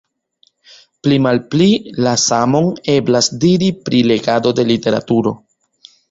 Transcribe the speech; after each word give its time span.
Pli-malpli 1.07 1.67
la 2.05 2.13
samon 2.21 2.69
eblas 2.93 3.29
diri 3.43 3.67
pri 3.89 3.99
legado 4.13 4.55
de 4.61 4.65
literaturo. 4.71 5.35